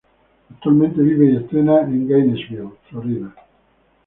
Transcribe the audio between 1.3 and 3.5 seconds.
y entrena en Gainesville, Florida.